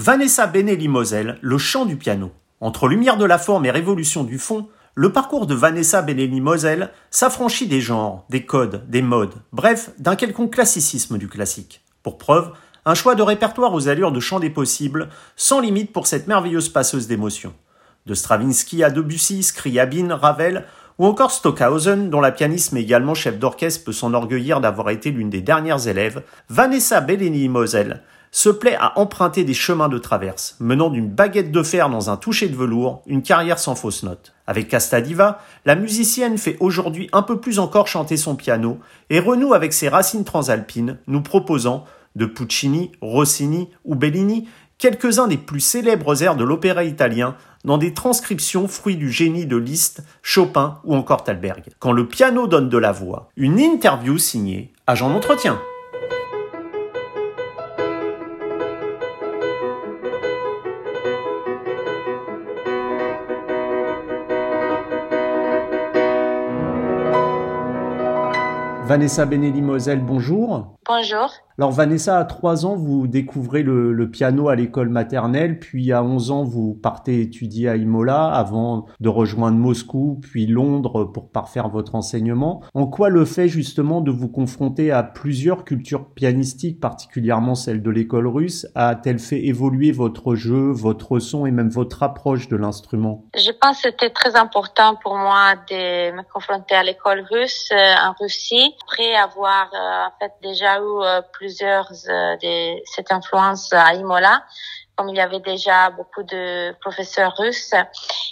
[0.00, 2.30] Vanessa Benelli-Moselle, le chant du piano.
[2.60, 7.66] Entre lumière de la forme et révolution du fond, le parcours de Vanessa Benelli-Moselle s'affranchit
[7.66, 11.82] des genres, des codes, des modes, bref, d'un quelconque classicisme du classique.
[12.04, 12.52] Pour preuve,
[12.84, 16.68] un choix de répertoire aux allures de chant des possibles, sans limite pour cette merveilleuse
[16.68, 17.54] passeuse d'émotions.
[18.06, 20.64] De Stravinsky à Debussy, Scriabine, Ravel,
[20.98, 25.28] ou encore Stockhausen, dont la pianiste mais également chef d'orchestre peut s'enorgueillir d'avoir été l'une
[25.28, 31.08] des dernières élèves, Vanessa Bellini-Moselle se plaît à emprunter des chemins de traverse, menant d'une
[31.08, 34.34] baguette de fer dans un toucher de velours, une carrière sans fausse note.
[34.46, 38.78] Avec Casta Diva, la musicienne fait aujourd'hui un peu plus encore chanter son piano
[39.10, 41.84] et renoue avec ses racines transalpines, nous proposant,
[42.16, 47.94] de Puccini, Rossini ou Bellini, quelques-uns des plus célèbres airs de l'opéra italien dans des
[47.94, 51.62] transcriptions fruits du génie de Liszt, Chopin ou encore Thalberg.
[51.78, 55.60] Quand le piano donne de la voix, une interview signée Agent d'entretien.
[68.98, 70.74] Vanessa Benelli-Moselle, bonjour.
[70.84, 71.30] Bonjour.
[71.60, 76.30] Alors Vanessa, à 3 ans, vous découvrez le, piano à l'école maternelle, puis à 11
[76.30, 81.96] ans, vous partez étudier à Imola avant de rejoindre Moscou, puis Londres pour parfaire votre
[81.96, 82.62] enseignement.
[82.74, 87.90] En quoi le fait justement de vous confronter à plusieurs cultures pianistiques, particulièrement celle de
[87.90, 93.24] l'école russe, a-t-elle fait évoluer votre jeu, votre son et même votre approche de l'instrument?
[93.36, 97.94] Je pense que c'était très important pour moi de me confronter à l'école russe euh,
[98.06, 101.47] en Russie, après avoir euh, déjà eu euh, plus
[102.08, 104.42] euh, de cette influence à Imola,
[104.96, 107.72] comme il y avait déjà beaucoup de professeurs russes,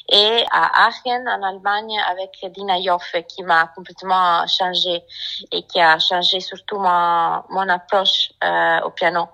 [0.08, 5.04] et à Aachen, en Allemagne, avec Dina Joff, qui m'a complètement changé
[5.52, 9.28] et qui a changé surtout mon, mon approche euh, au piano.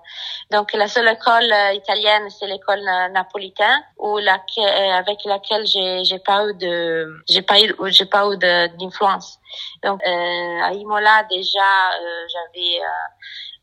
[0.51, 6.53] Donc, la seule école euh, italienne, c'est l'école napolitaine, où avec laquelle j'ai pas eu
[6.53, 9.39] de, j'ai pas eu, j'ai pas eu d'influence.
[9.83, 11.71] Donc, à Imola, déjà,
[12.31, 12.79] j'avais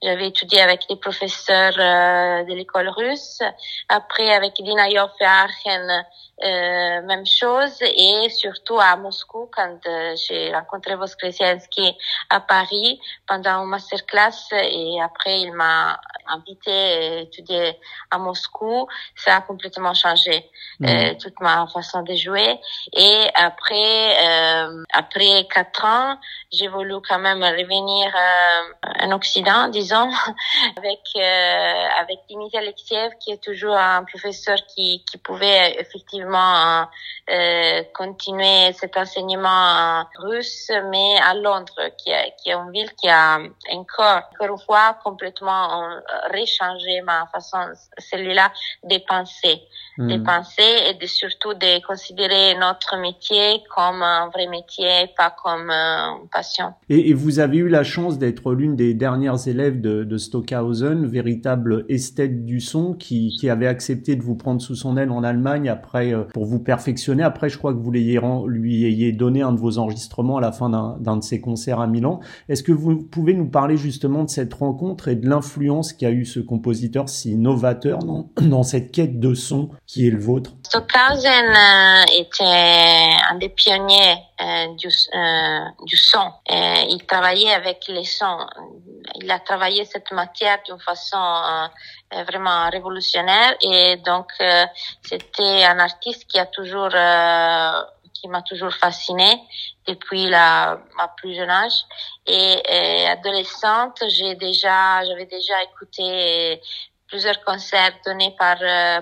[0.02, 3.40] j'avais étudié avec les professeurs euh, de l'école russe.
[3.88, 6.04] Après, avec Dina Yoff et Aachen,
[6.42, 7.82] euh, même chose.
[7.82, 11.96] Et surtout à Moscou, quand euh, j'ai rencontré Voskresensky
[12.28, 14.52] à Paris pendant une masterclass.
[14.52, 17.78] Et après, il m'a invité à étudier
[18.10, 18.86] à Moscou.
[19.16, 20.48] Ça a complètement changé
[20.80, 21.16] mmh.
[21.20, 22.58] toute ma façon de jouer.
[22.92, 24.16] Et après,
[24.92, 26.16] après quatre ans,
[26.52, 28.14] j'ai voulu quand même revenir
[29.00, 30.10] en Occident, disons
[30.76, 37.82] avec euh, avec Dimitri Alexiev, qui est toujours un professeur qui, qui pouvait effectivement euh,
[37.94, 42.10] continuer cet enseignement russe, mais à Londres, qui,
[42.42, 43.38] qui est une ville qui a
[43.72, 45.88] encore, encore une fois complètement
[46.32, 47.58] rechangé ma façon,
[47.98, 48.52] celui-là,
[48.84, 49.62] de penser,
[49.98, 50.24] de hmm.
[50.24, 56.28] penser et de surtout de considérer notre métier comme un vrai métier, pas comme une
[56.28, 56.74] passion.
[56.88, 61.84] Et, et vous avez eu la chance d'être l'une des dernières élèves de, Stockhausen, véritable
[61.88, 66.12] esthète du son, qui, avait accepté de vous prendre sous son aile en Allemagne après
[66.12, 67.22] euh, pour vous perfectionner.
[67.22, 70.70] Après, je crois que vous lui ayez donné un de vos enregistrements à la fin
[70.70, 72.20] d'un de ses concerts à Milan.
[72.48, 76.24] Est-ce que vous pouvez nous parler justement de cette rencontre et de l'influence qu'a eu
[76.24, 80.56] ce compositeur si novateur dans, dans cette quête de son qui est le vôtre?
[80.64, 84.16] Stockhausen euh, était un des pionniers
[84.76, 84.88] du,
[85.86, 86.32] du son.
[86.48, 88.46] il travaillait avec les sons
[89.16, 91.66] il a travaillé cette matière d'une façon euh,
[92.14, 93.54] euh, vraiment révolutionnaire.
[93.62, 94.66] Et donc euh,
[95.02, 96.90] c'était un artiste qui a toujours
[98.14, 99.42] qui m'a toujours fasciné
[99.86, 101.84] depuis la ma plus jeune âge.
[102.26, 106.60] Et, adolescente j'ai déjà j'avais déjà écouté
[107.10, 108.56] plusieurs concerts donnés par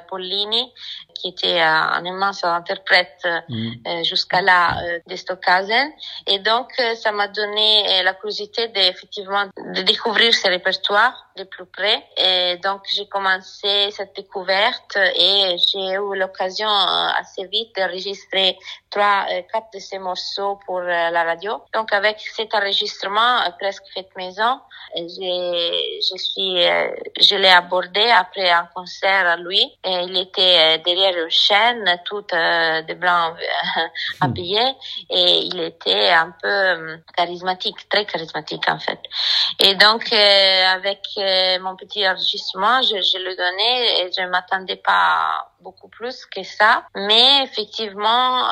[0.09, 0.73] Pollini
[1.15, 4.05] qui était un immense interprète mm.
[4.05, 4.77] jusqu'à là
[5.07, 5.91] de Stockhausen.
[6.27, 12.05] Et donc, ça m'a donné la curiosité d'effectivement de découvrir ce répertoire de plus près.
[12.17, 18.59] Et donc, j'ai commencé cette découverte et j'ai eu l'occasion assez vite d'enregistrer
[18.91, 21.63] trois, quatre de ces morceaux pour la radio.
[21.75, 24.61] Donc, avec cet enregistrement presque fait maison,
[24.97, 26.57] je suis,
[27.21, 29.63] je l'ai abordé après un concert à lui.
[29.85, 33.81] Et il était derrière une chaîne, toute euh, de blanc euh,
[34.21, 34.75] habillée,
[35.11, 39.01] et il était un peu euh, charismatique, très charismatique en fait.
[39.61, 41.03] Et donc avec
[41.61, 46.85] mon petit enregistrement, je, le donnais et je m'attendais pas beaucoup plus que ça.
[46.95, 48.45] Mais effectivement,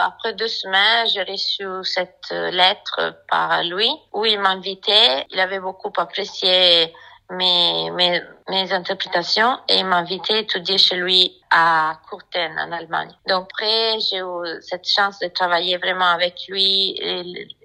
[0.00, 5.26] après deux semaines, j'ai reçu cette lettre par lui où il m'invitait.
[5.30, 6.92] Il avait beaucoup apprécié
[7.30, 13.10] mes, mes, mes interprétations et m'a invité à étudier chez lui à Courten en Allemagne.
[13.28, 16.98] Donc après, j'ai eu cette chance de travailler vraiment avec lui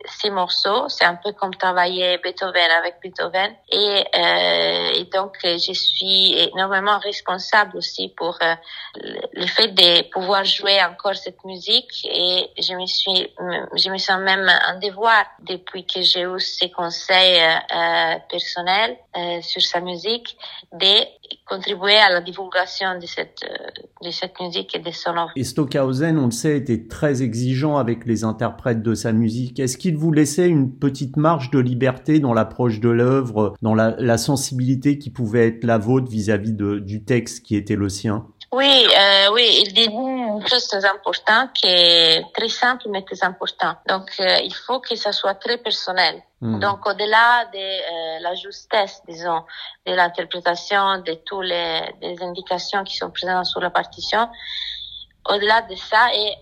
[0.06, 0.88] ces morceaux.
[0.90, 3.52] C'est un peu comme travailler Beethoven avec Beethoven.
[3.72, 8.56] Et, euh, donc, je suis énormément responsable aussi pour euh,
[9.34, 12.06] le fait de pouvoir jouer encore cette musique.
[12.06, 13.34] Et je me suis,
[13.76, 19.42] je me sens même un devoir depuis que j'ai eu ces conseils euh, personnels euh,
[19.42, 20.38] sur sa musique
[20.74, 21.06] de
[21.46, 25.32] contribuer à la divulgation de cette, euh, de cette musique et de son œuvre.
[25.36, 29.60] Et Stockhausen, on le sait, était très exigeant avec les interprètes de sa musique.
[29.60, 33.96] Est-ce qu'il vous laissait une petite marge de liberté dans l'approche de l'œuvre, dans la,
[33.98, 38.28] la, sensibilité qui pouvait être la vôtre vis-à-vis du texte qui était le sien?
[38.54, 43.24] Oui, euh, oui, il dit une chose très importante qui est très simple mais très
[43.24, 43.76] important.
[43.88, 46.22] Donc, euh, il faut que ça soit très personnel.
[46.42, 46.60] Hmm.
[46.60, 49.46] Donc, au-delà de euh, la justesse, disons,
[49.86, 54.28] de l'interprétation de toutes les, indications qui sont présentes sur la partition,
[55.30, 56.34] au-delà de ça et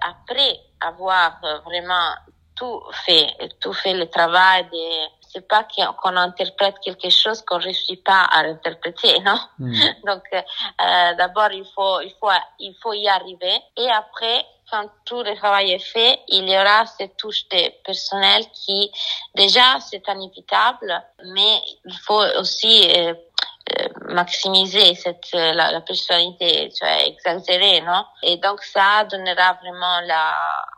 [0.00, 2.14] après avoir vraiment
[2.62, 3.26] tout fait,
[3.60, 4.84] tout fait le travail de
[5.32, 5.66] c'est pas
[6.00, 9.38] qu'on interprète quelque chose qu'on réussit pas à interpréter, non?
[9.58, 9.72] Hmm.
[10.06, 12.30] Donc euh, d'abord il faut il faut
[12.60, 13.56] il faut y arriver.
[13.76, 18.44] Et après quand tout le travail est fait, il y aura cette touche de personnel
[18.54, 18.90] qui
[19.34, 20.92] déjà c'est inévitable,
[21.34, 21.54] mais
[21.84, 23.14] il faut aussi euh,
[23.72, 28.04] euh, maximiser cette euh, la, la personnalité, tu vois, exagérer, non?
[28.22, 30.34] Et donc ça donnera vraiment la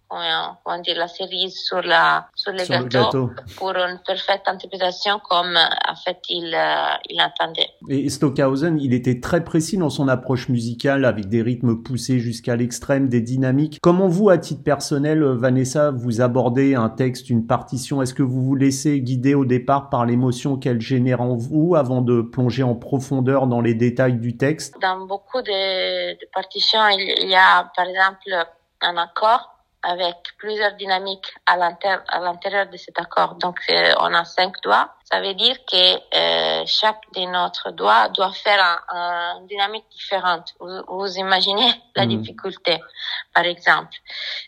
[0.09, 5.56] comment dire, la cerise sur, la, sur, le, sur gâteau pour une parfaite interprétation comme
[5.56, 7.71] en fait il, euh, il entendait.
[7.89, 12.56] Et Stockhausen, il était très précis dans son approche musicale avec des rythmes poussés jusqu'à
[12.56, 13.79] l'extrême, des dynamiques.
[13.83, 18.03] Comment vous, à titre personnel, Vanessa, vous abordez un texte, une partition?
[18.03, 22.01] Est-ce que vous vous laissez guider au départ par l'émotion qu'elle génère en vous avant
[22.01, 24.77] de plonger en profondeur dans les détails du texte?
[24.81, 28.31] Dans beaucoup de, de partitions, il y a par exemple
[28.81, 29.54] un accord
[29.85, 33.35] avec plusieurs dynamiques à l'intérieur de cet accord.
[33.35, 34.89] Donc, euh, on a cinq doigts.
[35.11, 40.55] Ça veut dire que euh, chaque de notre doigts doit faire un, une dynamique différente.
[40.61, 42.21] Vous, vous imaginez la mhm.
[42.21, 42.81] difficulté,
[43.33, 43.97] par exemple.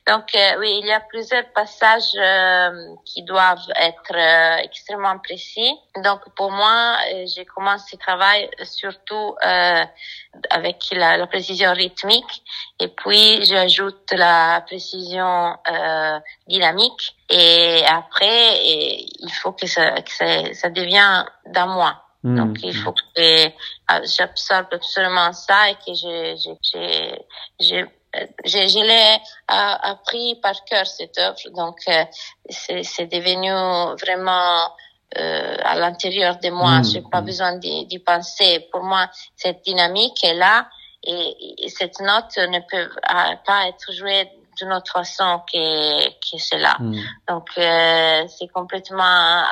[0.06, 5.72] Donc, euh, oui, il y a plusieurs passages euh, qui doivent être euh, extrêmement précis.
[6.02, 6.96] Donc, pour moi,
[7.34, 9.34] j'ai commencé ce travail surtout
[10.50, 12.42] avec la, la, précision rythmique
[12.80, 15.56] et puis j'ajoute la précision
[16.46, 22.05] dynamique et après, il faut que ça, que ça, ça devienne dans moi.
[22.26, 22.36] Hmm.
[22.38, 26.50] Donc, il faut que euh, j'absorbe absolument ça et que je, je,
[27.60, 27.84] je,
[28.44, 31.38] je, je, l'ai appris par cœur cette œuvre.
[31.54, 32.04] Donc, euh,
[32.50, 33.52] c'est devenu
[34.00, 34.72] vraiment
[35.16, 36.78] euh, à l'intérieur de moi.
[36.82, 36.92] Je hmm.
[36.94, 37.26] J'ai pas hmm.
[37.26, 38.68] besoin d'y penser.
[38.72, 40.68] Pour moi, cette dynamique est là
[41.04, 42.90] et, et cette note ne peut
[43.46, 46.76] pas être jouée d'une autre façon que, que cela.
[46.80, 46.96] Mm.
[47.28, 49.44] Donc, euh, c'est complètement,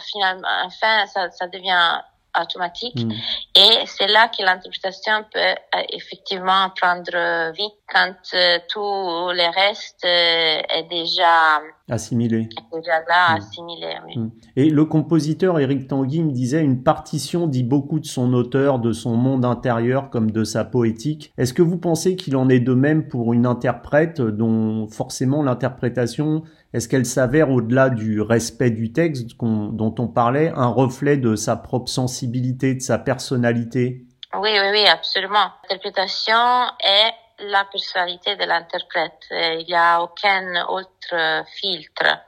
[0.00, 2.00] finalement, enfin, ça, ça devient
[2.40, 3.04] automatique.
[3.04, 3.12] Mm.
[3.54, 10.04] Et c'est là que l'interprétation peut euh, effectivement prendre vie quand euh, tout le reste
[10.04, 12.48] euh, est déjà assimilé.
[12.72, 13.36] déjà là, mm.
[13.36, 13.94] assimilé.
[14.06, 14.18] Oui.
[14.18, 14.30] Mm.
[14.56, 18.92] Et le compositeur Eric Tanguy me disait une partition dit beaucoup de son auteur, de
[18.92, 21.32] son monde intérieur comme de sa poétique.
[21.38, 26.42] Est-ce que vous pensez qu'il en est de même pour une interprète dont forcément l'interprétation
[26.72, 31.54] est-ce qu'elle s'avère, au-delà du respect du texte dont on parlait, un reflet de sa
[31.54, 34.06] propre sensibilité, de sa personnalité?
[34.34, 35.52] Oui, oui, oui, absolument.
[35.68, 36.34] L'interprétation
[36.82, 39.26] est la personnalité de l'interprète.
[39.30, 42.18] Il n'y a aucun autre filtre.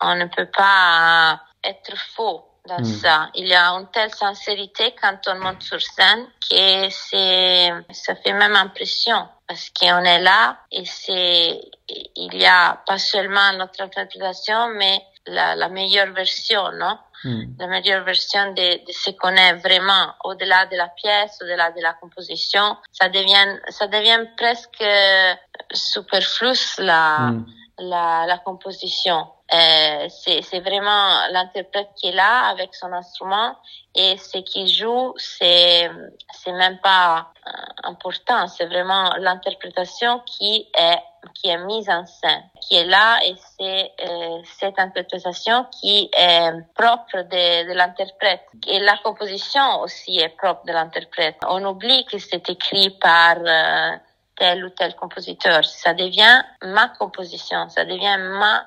[0.00, 2.84] On ne peut pas être faux dans hmm.
[2.84, 3.28] ça.
[3.34, 8.32] Il y a une telle sincérité quand on monte sur scène que c'est, ça fait
[8.32, 14.68] même impression parce qu'on est là et c'est, il y a pas seulement notre interprétation,
[14.74, 16.98] mais la, la meilleure version, non?
[17.24, 17.44] Hmm.
[17.58, 21.80] La meilleure version de, de ce qu'on est vraiment au-delà de la pièce, au-delà de
[21.80, 22.76] la composition.
[22.90, 24.84] Ça devient, ça devient presque
[25.72, 27.46] superflu la, hmm.
[27.78, 29.26] la, la composition.
[29.54, 33.56] Euh, c'est vraiment l'interprète qui est là avec son instrument
[33.94, 35.90] et ce qu'il joue, c'est
[36.32, 37.50] c'est même pas euh,
[37.82, 38.46] important.
[38.46, 40.98] C'est vraiment l'interprétation qui est
[41.34, 46.50] qui est mise en scène, qui est là et c'est euh, cette interprétation qui est
[46.74, 48.42] propre de, de l'interprète.
[48.66, 51.36] Et la composition aussi est propre de l'interprète.
[51.46, 53.96] On oublie que c'est écrit par euh,
[54.36, 55.64] tel ou tel compositeur.
[55.64, 58.64] Ça devient ma composition, ça devient ma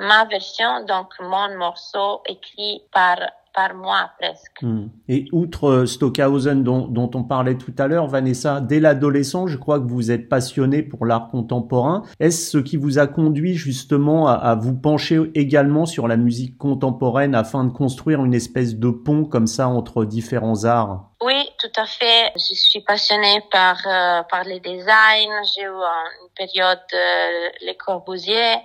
[0.00, 3.18] ma version, donc mon morceau écrit par
[3.56, 4.62] par mois presque.
[4.62, 4.88] Hmm.
[5.08, 9.56] Et outre euh, Stockhausen dont, dont, on parlait tout à l'heure, Vanessa, dès l'adolescence, je
[9.56, 12.02] crois que vous êtes passionnée pour l'art contemporain.
[12.20, 16.58] Est-ce ce qui vous a conduit justement à, à, vous pencher également sur la musique
[16.58, 21.15] contemporaine afin de construire une espèce de pont comme ça entre différents arts?
[21.22, 22.32] Oui, tout à fait.
[22.36, 25.42] Je suis passionnée par euh, par les designs.
[25.54, 28.56] J'ai eu une période euh, les Corbusier.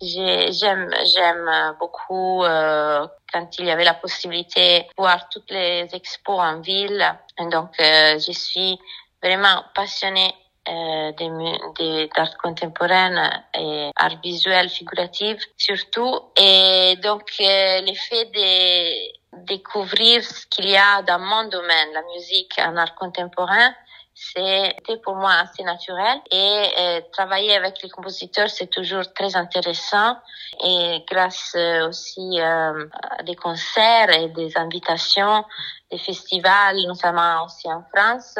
[0.00, 6.40] J'aime j'aime beaucoup euh, quand il y avait la possibilité de voir toutes les expos
[6.40, 7.04] en ville.
[7.38, 8.78] donc je suis
[9.22, 10.34] vraiment passionnée
[10.68, 11.12] euh,
[12.16, 16.18] d'art contemporain et art visuel figuratif surtout.
[16.38, 22.76] Et donc l'effet des découvrir ce qu'il y a dans mon domaine, la musique en
[22.76, 23.74] art contemporain,
[24.14, 26.18] c'était pour moi assez naturel.
[26.30, 30.16] Et euh, travailler avec les compositeurs c'est toujours très intéressant.
[30.62, 32.86] Et grâce euh, aussi euh,
[33.18, 35.44] à des concerts et des invitations
[35.90, 38.36] des festivals notamment aussi en France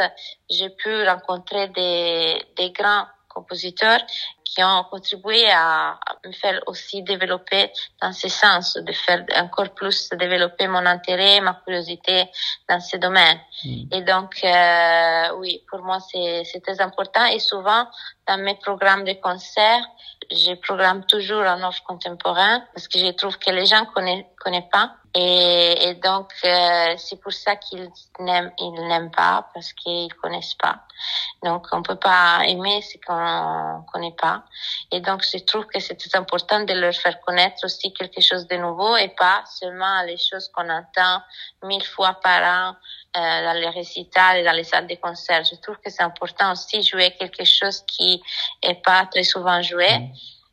[0.48, 4.00] j'ai pu rencontrer des, des grands compositeurs
[4.44, 7.70] qui ont contribué à, me faire aussi développer
[8.02, 12.24] dans ce sens, de faire encore plus développer mon intérêt, ma curiosité
[12.68, 13.38] dans ce domaine.
[13.64, 13.82] Mm.
[13.92, 17.24] Et donc, euh, oui, pour moi, c'est très important.
[17.26, 17.86] Et souvent,
[18.26, 19.82] dans mes programmes de concert,
[20.30, 24.70] je programme toujours un offre contemporain parce que je trouve que les gens connaissent, connaissent
[24.70, 24.96] pas.
[25.14, 27.90] Et, et donc, euh, c'est pour ça qu'ils
[28.20, 30.84] n'aiment, ils n'aiment pas parce qu'ils connaissent pas.
[31.42, 34.44] Donc, on peut pas aimer ce qu'on connaît pas.
[34.92, 38.46] Et donc, je trouve que c'est très important de leur faire connaître aussi quelque chose
[38.46, 41.22] de nouveau et pas seulement les choses qu'on entend
[41.64, 42.76] mille fois par an
[43.16, 45.42] euh, dans les récitals et dans les salles de concert.
[45.42, 48.22] Je trouve que c'est important aussi jouer quelque chose qui
[48.62, 49.88] est pas très souvent joué.
[49.98, 50.12] Mmh.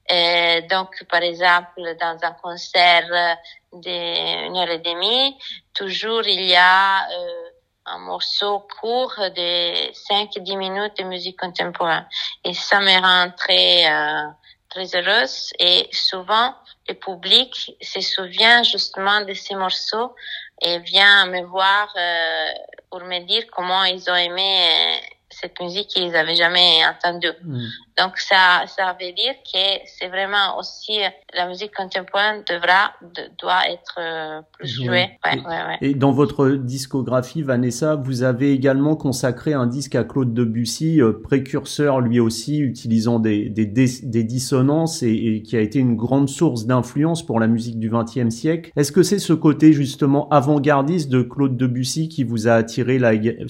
[0.10, 3.38] Euh, donc, par exemple, dans un concert
[3.82, 5.38] d'une heure et demie,
[5.74, 7.50] toujours il y a euh,
[7.88, 12.06] un morceau court de 5-10 minutes de musique contemporaine.
[12.44, 14.28] Et ça me rend très, euh,
[14.70, 15.54] très heureuse.
[15.60, 16.54] Et souvent,
[16.88, 20.14] le public se souvient justement de ces morceaux
[20.62, 22.52] et vient me voir euh,
[22.90, 27.28] pour me dire comment ils ont aimé euh, cette musique qu'ils n'avaient jamais entendue.
[27.44, 27.66] Mm.
[27.98, 31.00] Donc ça, ça veut dire que c'est vraiment aussi
[31.34, 32.92] la musique contemporaine devra,
[33.40, 35.10] doit être euh, plus jouée.
[35.26, 35.78] Ouais, et, ouais, ouais.
[35.82, 41.12] et, dans votre discographie, Vanessa, vous avez également consacré un disque à Claude Debussy, euh,
[41.12, 46.30] précurseur lui aussi, utilisant des, des, des dissonances et, et, qui a été une grande
[46.30, 48.72] source d'influence pour la musique du XXe siècle.
[48.76, 53.00] Est-ce que c'est ce côté justement avant-gardiste de Claude Debussy qui vous a attiré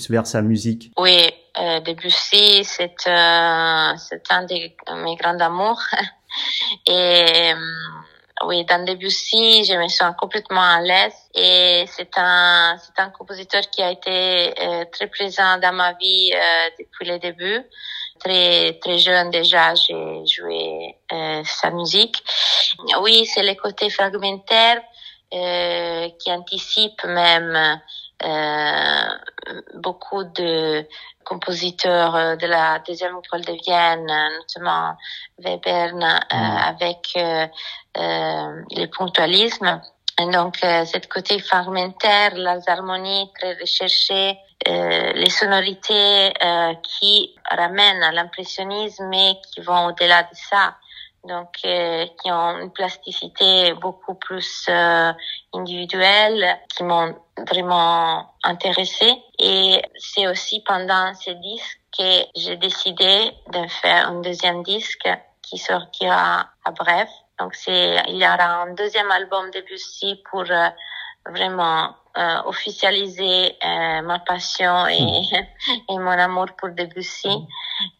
[0.09, 0.91] vers sa musique?
[0.97, 1.17] Oui,
[1.59, 5.81] euh, Debussy, c'est euh, c'est un de mes grands amours.
[6.87, 7.55] et euh,
[8.45, 13.61] oui, dans Debussy, je me sens complètement à l'aise et c'est un c'est un compositeur
[13.71, 17.63] qui a été euh, très présent dans ma vie euh, depuis le début.
[18.19, 22.23] Très très jeune déjà, j'ai joué euh, sa musique.
[23.01, 24.81] Oui, c'est le côté fragmentaire
[25.29, 27.81] qui anticipe même
[29.75, 30.85] beaucoup de
[31.27, 34.95] compositeurs euh, de la deuxième école de Vienne, euh, notamment
[35.43, 36.57] Webern, euh, mm.
[36.57, 37.17] avec
[37.95, 39.81] le ponctualisme.
[40.19, 46.33] Et donc, cette côté fragmentaire, les harmonies très recherchées, les sonorités
[46.83, 50.75] qui ramènent à l'impressionnisme et qui vont au-delà de ça
[51.23, 55.11] donc qui ont une plasticité beaucoup plus euh,
[55.53, 57.15] individuelle, qui m'ont
[57.49, 59.13] vraiment intéressée.
[59.39, 65.09] Et c'est aussi pendant ce disque que j'ai décidé de faire un deuxième disque
[65.41, 67.09] qui sortira à bref.
[67.39, 70.69] Donc c'est, il y aura un deuxième album de Bussy pour euh,
[71.29, 75.89] vraiment euh, officialiser euh, ma passion et, hmm.
[75.89, 77.45] et, mon amour pour Debussy,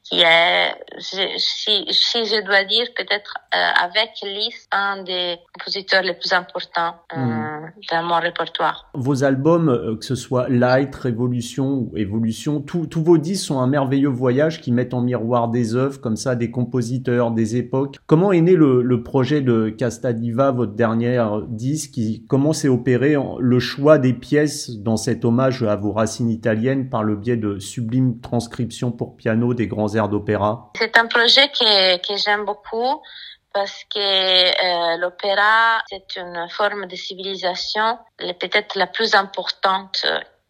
[0.10, 6.14] qui est, si, si je dois dire, peut-être euh, avec Liszt, un des compositeurs les
[6.14, 7.72] plus importants euh, hmm.
[7.92, 8.90] dans mon répertoire.
[8.94, 13.68] Vos albums, euh, que ce soit Light, Révolution ou Évolution, tous vos disques sont un
[13.68, 17.98] merveilleux voyage qui met en miroir des œuvres comme ça, des compositeurs, des époques.
[18.06, 22.68] Comment est né le, le projet de Casta Diva, votre dernier disque qui, Comment s'est
[22.68, 27.38] opéré le choix des pièces dans cet hommage à vos racines italiennes par le biais
[27.38, 33.02] de sublimes transcriptions pour piano des grands d'opéra C'est un projet que, j'aime beaucoup
[33.54, 37.98] parce que euh, l'opéra, c'est une forme de civilisation
[38.40, 40.06] peut-être la plus importante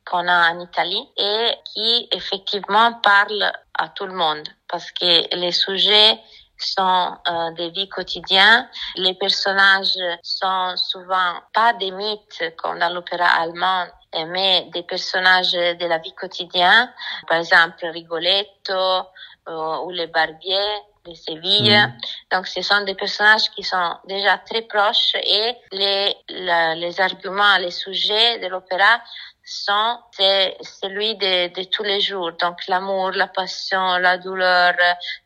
[0.05, 5.51] qu'on a en Italie et qui effectivement parle à tout le monde parce que les
[5.51, 6.19] sujets
[6.57, 8.67] sont euh, des vies quotidiennes.
[8.95, 13.85] Les personnages sont souvent pas des mythes comme dans l'opéra allemand,
[14.27, 16.91] mais des personnages de la vie quotidienne.
[17.27, 19.05] Par exemple, Rigoletto
[19.47, 21.77] euh, ou les barbiers de Séville.
[21.77, 21.97] Mm.
[22.31, 27.71] Donc, ce sont des personnages qui sont déjà très proches et les, les arguments, les
[27.71, 29.01] sujets de l'opéra
[29.47, 32.33] sont c'est celui de, de tous les jours.
[32.33, 34.73] Donc l'amour, la passion, la douleur,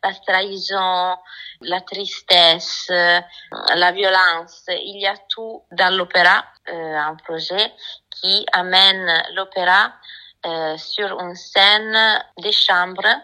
[0.03, 1.17] la trahison,
[1.61, 4.63] la tristesse, la violence.
[4.67, 7.73] Il y a tout dans l'opéra, euh, un projet
[8.11, 9.91] qui amène l'opéra
[10.45, 13.21] euh, sur une scène des chambres.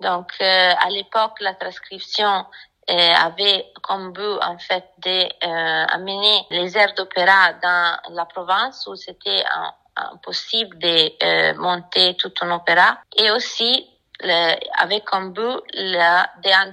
[0.00, 2.46] Donc euh, à l'époque, la transcription
[2.90, 9.44] euh, avait comme but en fait d'amener les airs d'opéra dans la province où c'était
[9.44, 9.74] un
[10.22, 12.98] possible de euh, monter tout un opéra.
[13.16, 13.88] Et aussi
[14.20, 15.60] le, avec comme but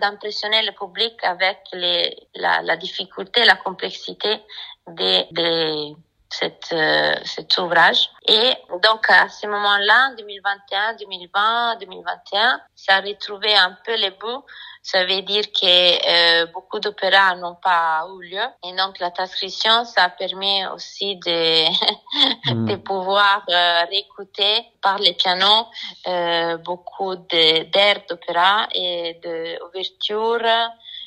[0.01, 4.41] d'impressionner le public avec les, la, la, difficulté, la complexité
[4.87, 5.95] de, de
[6.29, 8.09] cette, euh, cet ouvrage.
[8.27, 8.53] Et
[8.83, 14.43] donc à ce moment-là, 2021, 2020, 2021, ça a retrouvé un peu les bouts
[14.85, 18.45] ça veut dire que euh, beaucoup d'opéras n'ont pas eu lieu.
[18.63, 21.65] Et donc la transcription, ça permet aussi de,
[22.53, 22.65] mm.
[22.67, 25.65] de pouvoir euh, réécouter par les pianos
[26.07, 30.47] euh, beaucoup d'airs d'opéra et d'ouverture,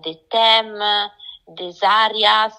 [0.03, 0.83] des thèmes,
[1.49, 2.55] des arias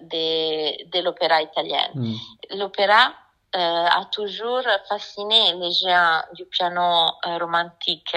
[0.00, 1.88] de, de l'opéra italien.
[1.94, 2.14] Mm.
[2.56, 3.12] L'opéra
[3.56, 6.80] euh, a toujours fasciné les gens du piano
[7.26, 8.14] euh, romantique.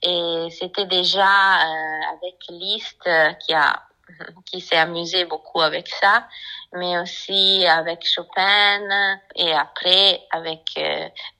[0.00, 3.08] Et c'était déjà euh, avec Liszt
[3.44, 3.82] qui a
[4.46, 6.28] qui s'est amusé beaucoup avec ça,
[6.74, 10.78] mais aussi avec Chopin et après avec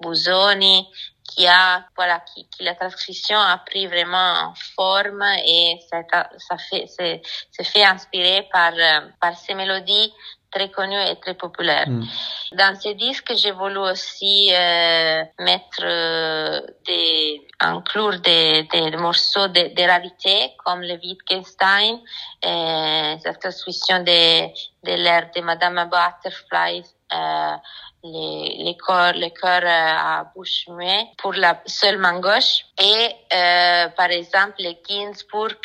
[0.00, 0.88] Busoni
[1.34, 6.02] qui a voilà qui, qui, la transcription a pris vraiment en forme et ça,
[6.38, 8.72] ça fait c'est fait inspirer par
[9.20, 10.12] par ces mélodies
[10.52, 11.88] très connu et très populaire.
[11.88, 12.04] Mm.
[12.52, 19.74] Dans ce disque, j'ai voulu aussi euh, mettre euh, des, inclure des, des morceaux de,
[19.74, 21.98] de rarité comme le Wittgenstein,
[22.44, 24.46] euh, cette transmission de,
[24.86, 27.56] de l'air de Madame Butterfly, euh,
[28.04, 32.64] les, les corps, les cœurs à bouche muette pour la seule main gauche.
[32.78, 35.56] Et euh, par exemple, le Ginsburg,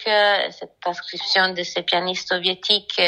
[0.52, 3.02] cette transcription de ce pianiste soviétique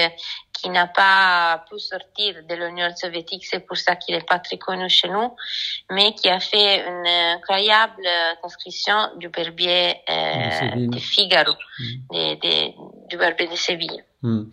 [0.54, 4.58] qui n'a pas pu sortir de l'Union soviétique, c'est pour ça qu'il n'est pas très
[4.58, 5.36] connu chez nous,
[5.90, 8.08] mais qui a fait une incroyable
[8.40, 11.84] transcription du Berbier euh, de Figaro, mm.
[12.12, 14.04] de, de, du Berbier de Séville.
[14.22, 14.44] Hmm.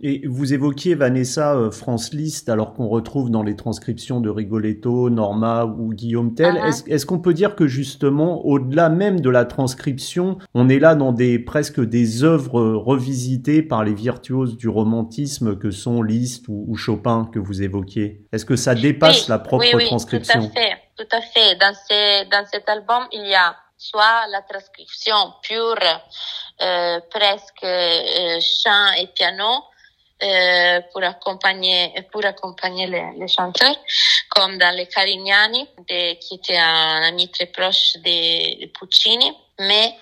[0.00, 5.08] Et vous évoquiez Vanessa euh, France Liszt, alors qu'on retrouve dans les transcriptions de Rigoletto,
[5.08, 6.58] Norma ou Guillaume Tell.
[6.60, 6.70] Ah.
[6.88, 11.12] Est-ce qu'on peut dire que justement, au-delà même de la transcription, on est là dans
[11.12, 17.30] des presque des œuvres revisitées par les virtuoses du romantisme que sont Liszt ou, Chopin
[17.32, 18.26] que vous évoquiez?
[18.32, 21.56] Est-ce que ça dépasse la propre oui, oui, transcription Tout à fait, tout à fait.
[21.60, 21.72] Dans,
[22.30, 26.00] dans cet album, il y a soit la transcription pure,
[26.60, 29.64] euh, presque euh, chant et piano,
[30.22, 33.76] euh, pour accompagner pour accompagner les, les, chanteurs,
[34.28, 39.32] comme dans les Carignani, de, qui était un ami très proche de, de Puccini.
[39.58, 39.96] Mais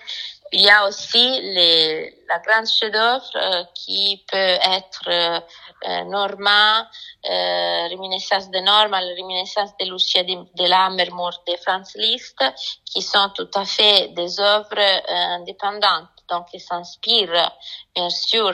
[0.53, 5.41] il y a aussi les, la grande chef-d'œuvre euh, qui peut être euh,
[5.89, 6.89] euh Norma,
[7.25, 12.43] euh, Reminiscence de Norma, Reminiscence de Lucia de, de Lammermoor de Franz Liszt,
[12.85, 16.09] qui sont tout à fait des œuvres euh, indépendantes.
[16.29, 17.51] Donc, ils s'inspirent,
[17.95, 18.53] bien sûr,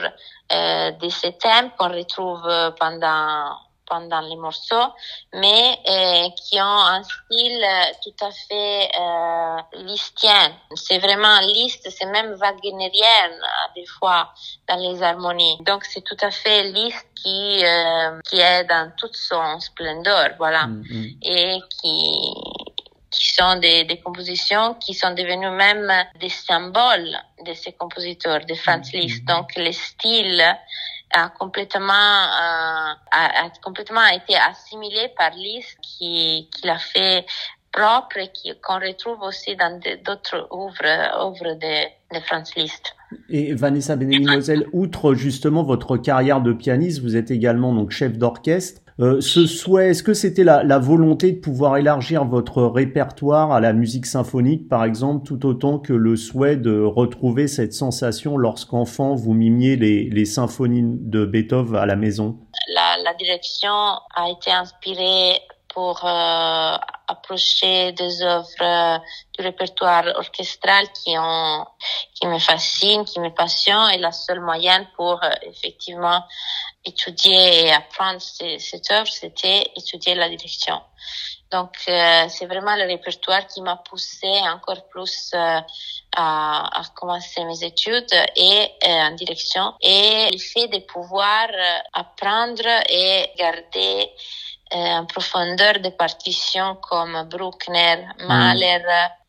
[0.49, 2.41] de ces thèmes qu'on retrouve
[2.79, 3.55] pendant
[3.87, 4.89] pendant les morceaux,
[5.33, 10.53] mais euh, qui ont un style euh, tout à fait euh, listien.
[10.75, 13.41] C'est vraiment liste, c'est même wagnerienne
[13.75, 14.33] des fois
[14.67, 15.57] dans les harmonies.
[15.61, 20.67] Donc c'est tout à fait liste qui euh, qui est dans toute son splendeur, voilà,
[20.67, 21.05] mm, mm.
[21.23, 22.33] et qui
[23.09, 28.53] qui sont des, des, compositions qui sont devenues même des symboles de ces compositeurs, de
[28.53, 29.25] Franz mm, Liszt.
[29.25, 30.43] Donc, le style
[31.11, 37.25] a complètement, euh, a, complètement été assimilé par Liszt qui, qui l'a fait
[37.71, 42.95] propre et qu'on retrouve aussi dans d'autres œuvres, œuvres de, de Franz Liszt.
[43.29, 48.81] Et Vanessa Benelli-Moselle, outre justement votre carrière de pianiste, vous êtes également donc chef d'orchestre.
[48.99, 53.59] Euh, ce souhait, est-ce que c'était la, la, volonté de pouvoir élargir votre répertoire à
[53.59, 59.13] la musique symphonique, par exemple, tout autant que le souhait de retrouver cette sensation lorsqu'enfant
[59.13, 62.39] vous mimiez les, les, symphonies de Beethoven à la maison?
[62.73, 65.41] La, la direction a été inspirée
[65.75, 66.75] pour euh,
[67.07, 68.99] approcher des œuvres
[69.37, 71.65] du répertoire orchestral qui ont,
[72.15, 76.23] qui me fascinent, qui me passionnent et la seule moyenne pour effectivement
[76.87, 80.81] étudier et apprendre cette œuvre, c'était étudier la direction.
[81.51, 85.59] Donc, euh, c'est vraiment le répertoire qui m'a poussé encore plus euh,
[86.15, 89.73] à, à, commencer mes études et euh, en direction.
[89.81, 91.47] Et le fait de pouvoir
[91.93, 94.11] apprendre et garder
[94.69, 98.27] en profondeur des partitions comme Bruckner, mm.
[98.27, 98.83] Mahler,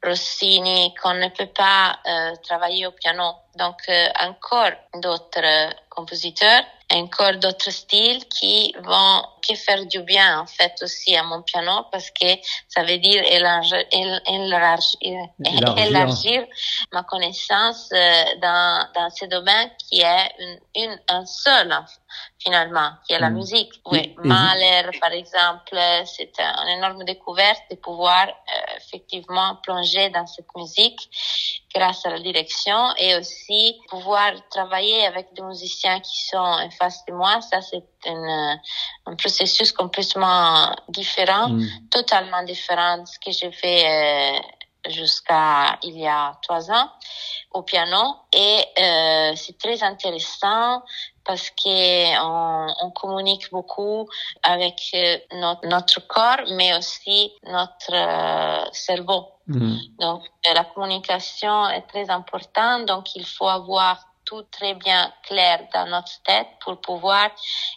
[0.05, 2.01] Rossini, qu'on ne peut pas
[2.43, 3.35] travailler au piano.
[3.57, 3.77] Donc,
[4.21, 11.15] encore d'autres compositeurs encore d'autres styles qui vont que faire du bien en fait aussi
[11.17, 12.27] à mon piano parce que
[12.69, 13.85] ça veut dire élargir,
[14.27, 15.29] élargir,
[15.77, 16.47] élargir
[16.93, 21.73] ma connaissance euh, dans, dans ce domaine qui est une, une, un seul
[22.39, 23.35] finalement, qui est la mm.
[23.35, 23.73] musique.
[23.87, 30.47] Oui, Mahler, par exemple, c'est une énorme découverte de pouvoir euh, effectivement plonger dans cette
[30.57, 31.11] musique
[31.75, 37.05] grâce à la direction et aussi pouvoir travailler avec des musiciens qui sont en face
[37.07, 37.41] de moi.
[37.43, 38.57] Ça, c'est un,
[39.07, 41.89] un processus complètement différent, mm.
[41.91, 44.39] totalement différent de ce que j'ai fait euh,
[44.89, 46.91] jusqu'à il y a trois ans
[47.53, 50.83] au piano et euh, c'est très intéressant
[51.25, 54.09] parce que on, on communique beaucoup
[54.43, 59.29] avec euh, notre, notre, corps mais aussi notre euh, cerveau.
[59.47, 59.77] Mm.
[59.99, 60.23] Donc
[60.55, 66.23] la communication est très importante donc il faut avoir tout très bien clair dans notre
[66.23, 67.31] tête pour pouvoir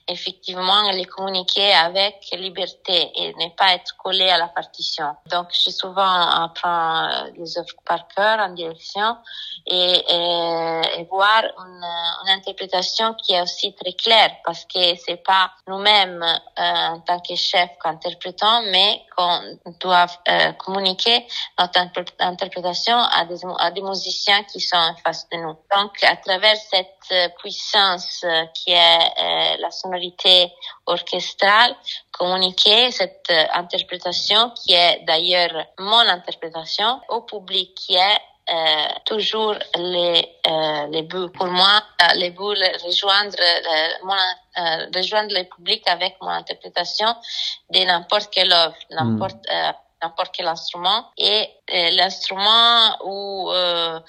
[0.08, 5.16] effectivement les communiquer avec liberté et ne pas être collé à la partition.
[5.28, 6.14] Donc, j'ai souvent
[6.46, 9.16] apprends les œuvres par cœur en direction
[9.66, 11.84] et, et, voir une,
[12.24, 16.62] une, interprétation qui est aussi très claire parce que c'est pas nous-mêmes euh,
[16.94, 19.40] en tant que chef qu'interprétons, mais qu'on
[19.80, 21.26] doit euh, communiquer
[21.60, 21.80] notre
[22.20, 25.56] interprétation à des, à des musiciens qui sont en face de nous.
[25.76, 30.52] Donc, à travers cette euh, puissance euh, qui est euh, la sonorité
[30.86, 31.76] orchestrale,
[32.12, 40.28] communiquer cette interprétation qui est d'ailleurs mon interprétation au public qui est euh, toujours les
[40.48, 41.30] euh, les buts.
[41.34, 41.84] Pour moi,
[42.16, 43.38] les buts rejoindre
[44.04, 44.16] mon,
[44.94, 47.16] rejoindre le public avec mon interprétation
[47.70, 49.74] de n'importe quelle œuvre, n'importe mm.
[50.02, 51.48] N'importe quel instrument et
[51.92, 54.00] l'instrument où euh,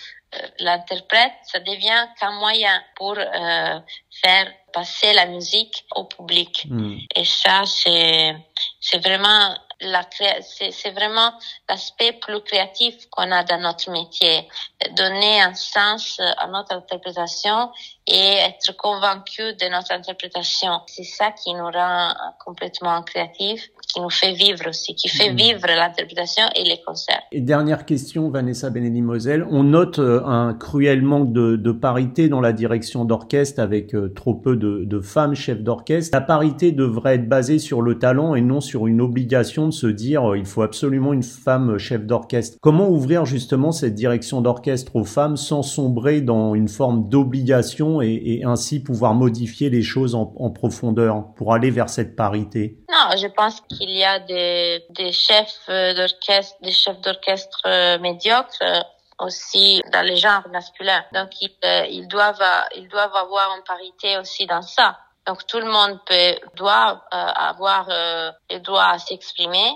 [0.60, 3.80] l'interprète, ça devient qu'un moyen pour euh,
[4.22, 6.66] faire passer la musique au public.
[6.68, 6.96] Hmm.
[7.14, 8.34] Et ça, c'est
[8.80, 10.06] c'est vraiment la
[10.50, 11.32] c'est vraiment
[11.68, 14.48] l'aspect plus créatif qu'on a dans notre métier,
[14.92, 17.70] donner un sens à notre interprétation
[18.06, 20.80] et être convaincu de notre interprétation.
[20.86, 22.08] C'est ça qui nous rend
[22.44, 25.36] complètement créatifs, qui nous fait vivre aussi, qui fait mm.
[25.36, 27.22] vivre l'interprétation et les concerts.
[27.30, 29.46] Et dernière question, Vanessa Benelli-Moselle.
[29.50, 34.12] On note euh, un cruel manque de, de parité dans la direction d'orchestre avec euh,
[34.12, 36.10] trop peu de, de femmes chefs d'orchestre.
[36.16, 39.86] La parité devrait être basée sur le talent et non sur une obligation de se
[39.86, 42.58] dire euh, il faut absolument une femme chef d'orchestre.
[42.60, 48.42] Comment ouvrir justement cette direction d'orchestre aux femmes sans sombrer dans une forme d'obligation et,
[48.44, 52.78] ainsi pouvoir modifier les choses en, profondeur pour aller vers cette parité?
[52.90, 58.50] Non, je pense qu'il y a des, des chefs d'orchestre, des chefs d'orchestre euh, médiocres
[58.62, 58.80] euh,
[59.18, 61.04] aussi dans les genres masculins.
[61.12, 62.42] Donc ils, euh, ils doivent
[62.76, 64.98] ils doivent avoir une parité aussi dans ça.
[65.26, 69.72] Donc tout le monde peut doit avoir euh, le droit à s'exprimer.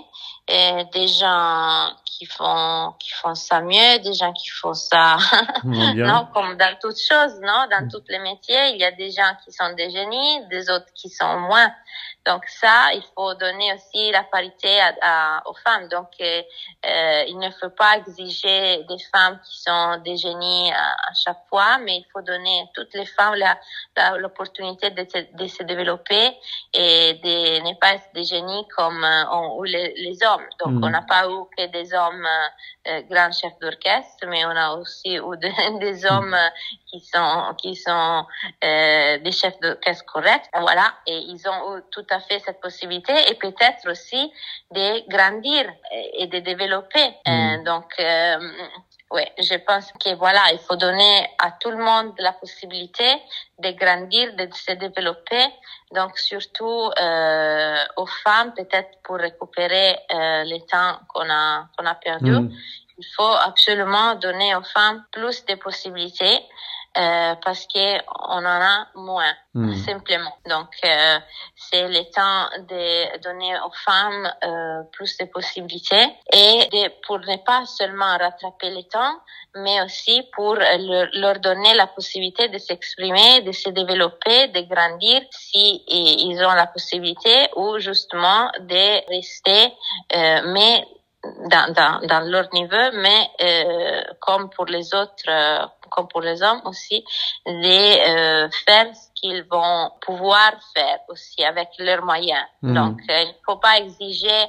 [0.49, 5.17] Et des gens qui font qui font ça mieux, des gens qui font ça
[5.63, 7.91] non comme dans toutes choses, non dans mm.
[7.91, 11.09] tous les métiers, il y a des gens qui sont des génies, des autres qui
[11.09, 11.71] sont moins.
[12.27, 15.87] Donc ça, il faut donner aussi la parité à, aux femmes.
[15.87, 16.41] Donc euh,
[16.85, 21.77] euh, il ne faut pas exiger des femmes qui sont des génies à, chaque fois,
[21.77, 23.35] mais il faut donner à toutes les femmes
[24.17, 25.07] l'opportunité de,
[25.41, 26.37] de, se développer
[26.73, 30.47] et de ne pas être des génies comme euh, les, les, hommes.
[30.59, 30.83] Donc mm.
[30.83, 32.27] on n'a pas eu que des hommes
[32.87, 35.37] euh, grands chefs d'orchestre, mais on a aussi eu
[35.79, 36.35] des hommes
[36.89, 38.25] qui sont qui sont
[38.63, 40.49] euh, des chefs d'orchestre corrects.
[40.53, 44.31] Voilà, et ils ont eu tout à fait cette possibilité et peut-être aussi
[44.71, 45.65] de grandir
[46.13, 47.05] et de développer.
[47.27, 47.63] Euh, mm.
[47.63, 48.37] donc, euh,
[49.11, 53.09] oui, je pense que voilà, il faut donner à tout le monde la possibilité
[53.59, 55.45] de grandir, de se développer.
[55.93, 61.95] Donc, surtout euh, aux femmes, peut-être pour récupérer euh, le temps qu'on a qu'on a
[61.95, 62.31] perdu.
[62.31, 62.51] Mm.
[62.99, 66.39] Il faut absolument donner aux femmes plus de possibilités
[66.97, 67.97] euh, parce que
[68.29, 69.73] on en a moins hmm.
[69.75, 70.35] simplement.
[70.49, 71.19] Donc euh,
[71.55, 77.37] c'est le temps de donner aux femmes euh, plus de possibilités et de, pour ne
[77.37, 79.15] pas seulement rattraper le temps,
[79.55, 85.21] mais aussi pour leur, leur donner la possibilité de s'exprimer, de se développer, de grandir
[85.31, 89.73] si ils ont la possibilité ou justement de rester
[90.15, 90.87] euh, mais
[91.49, 96.41] dans, dans, dans, leur niveau, mais euh, comme pour les autres, euh, comme pour les
[96.43, 97.03] hommes aussi,
[97.45, 102.45] de euh, faire ce qu'ils vont pouvoir faire aussi avec leurs moyens.
[102.61, 102.73] Hmm.
[102.73, 104.45] Donc, euh, il ne faut pas exiger,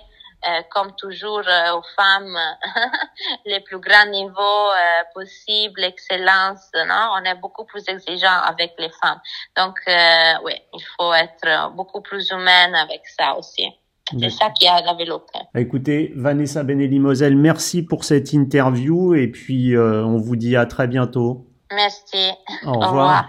[0.49, 1.43] euh, comme toujours,
[1.75, 2.39] aux femmes
[3.47, 4.71] les plus grands niveaux
[5.15, 6.71] possibles, excellence.
[6.75, 9.21] Non, on est beaucoup plus exigeant avec les femmes.
[9.57, 9.79] Donc,
[10.45, 13.67] oui, il faut être beaucoup plus humaine avec ça aussi.
[14.19, 15.39] C'est ça qui a développé.
[15.55, 20.87] Écoutez, Vanessa Benelli-Moselle, merci pour cette interview et puis euh, on vous dit à très
[20.87, 21.47] bientôt.
[21.73, 22.31] Merci.
[22.65, 23.27] Au revoir.